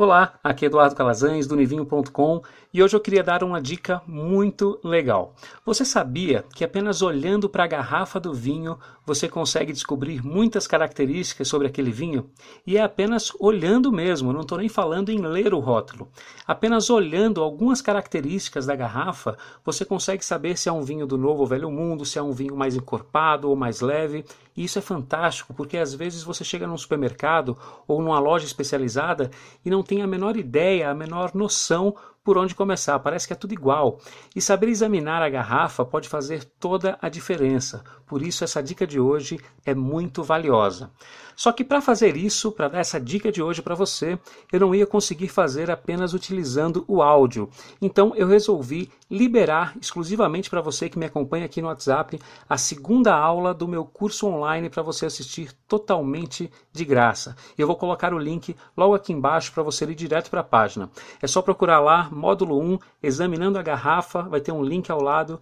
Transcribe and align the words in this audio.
Olá, 0.00 0.40
aqui 0.42 0.64
é 0.64 0.68
Eduardo 0.68 0.96
Calazans 0.96 1.46
do 1.46 1.54
Nivinho.com 1.54 2.40
e 2.72 2.82
hoje 2.82 2.96
eu 2.96 3.00
queria 3.00 3.22
dar 3.22 3.44
uma 3.44 3.60
dica 3.60 4.00
muito 4.06 4.80
legal. 4.82 5.34
Você 5.66 5.84
sabia 5.84 6.42
que 6.54 6.64
apenas 6.64 7.02
olhando 7.02 7.50
para 7.50 7.64
a 7.64 7.66
garrafa 7.66 8.18
do 8.18 8.32
vinho 8.32 8.78
você 9.04 9.28
consegue 9.28 9.72
descobrir 9.72 10.24
muitas 10.24 10.66
características 10.66 11.48
sobre 11.48 11.66
aquele 11.66 11.90
vinho? 11.90 12.30
E 12.66 12.78
é 12.78 12.82
apenas 12.82 13.30
olhando 13.38 13.92
mesmo, 13.92 14.32
não 14.32 14.40
estou 14.40 14.56
nem 14.56 14.70
falando 14.70 15.10
em 15.10 15.20
ler 15.20 15.52
o 15.52 15.58
rótulo. 15.58 16.08
Apenas 16.46 16.88
olhando 16.88 17.42
algumas 17.42 17.82
características 17.82 18.64
da 18.64 18.76
garrafa 18.76 19.36
você 19.62 19.84
consegue 19.84 20.24
saber 20.24 20.56
se 20.56 20.68
é 20.68 20.72
um 20.72 20.82
vinho 20.82 21.06
do 21.06 21.18
novo 21.18 21.40
ou 21.40 21.46
velho 21.46 21.70
mundo, 21.70 22.06
se 22.06 22.18
é 22.18 22.22
um 22.22 22.32
vinho 22.32 22.56
mais 22.56 22.74
encorpado 22.74 23.50
ou 23.50 23.56
mais 23.56 23.80
leve. 23.82 24.24
E 24.56 24.64
isso 24.64 24.78
é 24.78 24.82
fantástico 24.82 25.52
porque 25.52 25.76
às 25.76 25.92
vezes 25.92 26.22
você 26.22 26.44
chega 26.44 26.66
num 26.66 26.78
supermercado 26.78 27.58
ou 27.86 28.00
numa 28.00 28.20
loja 28.20 28.46
especializada 28.46 29.30
e 29.64 29.70
não 29.70 29.82
tem 29.90 30.02
a 30.02 30.06
menor 30.06 30.36
ideia, 30.36 30.88
a 30.88 30.94
menor 30.94 31.34
noção 31.34 31.96
por 32.22 32.38
onde 32.38 32.54
começar, 32.54 32.96
parece 33.00 33.26
que 33.26 33.32
é 33.32 33.36
tudo 33.36 33.52
igual. 33.52 33.98
E 34.36 34.40
saber 34.40 34.68
examinar 34.68 35.20
a 35.20 35.28
garrafa 35.28 35.84
pode 35.84 36.08
fazer 36.08 36.44
toda 36.44 36.96
a 37.02 37.08
diferença. 37.08 37.82
Por 38.06 38.22
isso, 38.22 38.44
essa 38.44 38.62
dica 38.62 38.86
de 38.86 39.00
hoje 39.00 39.40
é 39.66 39.74
muito 39.74 40.22
valiosa. 40.22 40.92
Só 41.34 41.50
que 41.50 41.64
para 41.64 41.80
fazer 41.80 42.16
isso, 42.16 42.52
para 42.52 42.68
dar 42.68 42.78
essa 42.78 43.00
dica 43.00 43.32
de 43.32 43.42
hoje 43.42 43.62
para 43.62 43.74
você, 43.74 44.16
eu 44.52 44.60
não 44.60 44.72
ia 44.72 44.86
conseguir 44.86 45.26
fazer 45.26 45.72
apenas 45.72 46.14
utilizando 46.14 46.84
o 46.86 47.02
áudio. 47.02 47.48
Então 47.82 48.12
eu 48.14 48.28
resolvi 48.28 48.92
liberar 49.10 49.76
exclusivamente 49.80 50.48
para 50.48 50.60
você 50.60 50.88
que 50.88 50.98
me 50.98 51.06
acompanha 51.06 51.44
aqui 51.44 51.60
no 51.60 51.68
WhatsApp 51.68 52.20
a 52.48 52.56
segunda 52.56 53.14
aula 53.14 53.52
do 53.52 53.66
meu 53.66 53.84
curso 53.84 54.28
online 54.28 54.70
para 54.70 54.82
você 54.82 55.06
assistir 55.06 55.52
totalmente 55.66 56.50
de 56.72 56.84
graça. 56.84 57.36
Eu 57.58 57.66
vou 57.66 57.76
colocar 57.76 58.14
o 58.14 58.18
link 58.18 58.54
logo 58.76 58.94
aqui 58.94 59.12
embaixo 59.12 59.52
para 59.52 59.62
você 59.62 59.84
ir 59.84 59.94
direto 59.94 60.30
para 60.30 60.40
a 60.40 60.44
página. 60.44 60.88
É 61.20 61.26
só 61.26 61.42
procurar 61.42 61.80
lá, 61.80 62.08
módulo 62.12 62.60
1, 62.60 62.78
examinando 63.02 63.58
a 63.58 63.62
garrafa, 63.62 64.22
vai 64.22 64.40
ter 64.40 64.52
um 64.52 64.62
link 64.62 64.90
ao 64.90 65.02
lado 65.02 65.40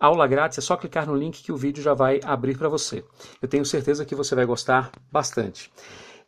aula 0.00 0.26
grátis, 0.26 0.56
é 0.56 0.62
só 0.62 0.76
clicar 0.78 1.06
no 1.06 1.14
link 1.14 1.42
que 1.42 1.52
o 1.52 1.56
vídeo 1.56 1.82
já 1.82 1.92
vai 1.92 2.20
abrir 2.24 2.56
para 2.56 2.70
você. 2.70 3.04
Eu 3.42 3.46
tenho 3.46 3.66
certeza 3.66 4.06
que 4.06 4.14
você 4.14 4.34
vai 4.34 4.46
gostar 4.46 4.90
bastante. 5.12 5.70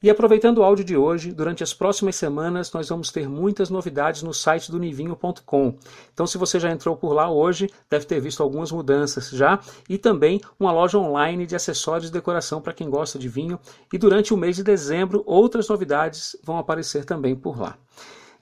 E 0.02 0.10
aproveitando 0.10 0.58
o 0.58 0.64
áudio 0.64 0.84
de 0.84 0.96
hoje, 0.96 1.30
durante 1.30 1.62
as 1.62 1.72
próximas 1.72 2.16
semanas 2.16 2.72
nós 2.72 2.88
vamos 2.88 3.12
ter 3.12 3.28
muitas 3.28 3.70
novidades 3.70 4.22
no 4.24 4.34
site 4.34 4.68
do 4.68 4.78
nivinho.com. 4.78 5.76
Então, 6.12 6.26
se 6.26 6.36
você 6.36 6.58
já 6.58 6.72
entrou 6.72 6.96
por 6.96 7.12
lá 7.12 7.30
hoje, 7.30 7.70
deve 7.88 8.04
ter 8.04 8.20
visto 8.20 8.42
algumas 8.42 8.72
mudanças 8.72 9.30
já 9.30 9.60
e 9.88 9.96
também 9.96 10.40
uma 10.58 10.72
loja 10.72 10.98
online 10.98 11.46
de 11.46 11.54
acessórios 11.54 12.06
de 12.06 12.12
decoração 12.12 12.60
para 12.60 12.72
quem 12.72 12.90
gosta 12.90 13.16
de 13.16 13.28
vinho. 13.28 13.60
E 13.92 13.98
durante 13.98 14.34
o 14.34 14.36
mês 14.36 14.56
de 14.56 14.64
dezembro, 14.64 15.22
outras 15.24 15.68
novidades 15.68 16.34
vão 16.42 16.58
aparecer 16.58 17.04
também 17.04 17.36
por 17.36 17.60
lá. 17.60 17.76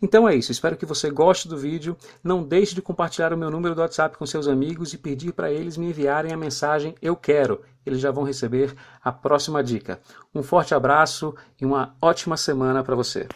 Então 0.02 0.26
é 0.26 0.34
isso, 0.34 0.50
espero 0.50 0.76
que 0.76 0.86
você 0.86 1.10
goste 1.10 1.46
do 1.46 1.58
vídeo. 1.58 1.96
Não 2.24 2.42
deixe 2.42 2.74
de 2.74 2.80
compartilhar 2.80 3.32
o 3.32 3.36
meu 3.36 3.50
número 3.50 3.74
do 3.74 3.82
WhatsApp 3.82 4.16
com 4.16 4.24
seus 4.24 4.48
amigos 4.48 4.94
e 4.94 4.98
pedir 4.98 5.32
para 5.32 5.52
eles 5.52 5.76
me 5.76 5.86
enviarem 5.86 6.32
a 6.32 6.36
mensagem 6.36 6.94
Eu 7.02 7.14
Quero. 7.14 7.60
Eles 7.84 8.00
já 8.00 8.10
vão 8.10 8.24
receber 8.24 8.74
a 9.02 9.12
próxima 9.12 9.62
dica. 9.62 10.00
Um 10.34 10.42
forte 10.42 10.74
abraço 10.74 11.34
e 11.60 11.66
uma 11.66 11.94
ótima 12.00 12.36
semana 12.36 12.82
para 12.82 12.96
você. 12.96 13.26